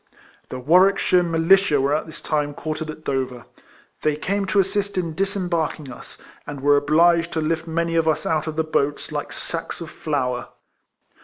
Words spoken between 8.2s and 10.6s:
out of the boats like sacks of flour.